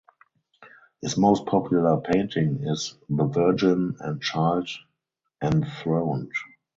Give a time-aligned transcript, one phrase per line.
[1.03, 4.67] His most popular painting is "The Virgin and Child
[5.43, 6.31] Enthroned".